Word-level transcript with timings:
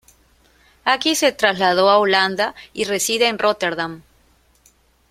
Aki 0.83 1.13
se 1.15 1.31
trasladó 1.31 1.91
a 1.91 1.99
Holanda 1.99 2.55
y 2.73 2.85
reside 2.85 3.27
en 3.27 3.37
Rotterdam. 3.37 4.01